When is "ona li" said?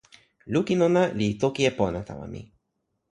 0.87-1.27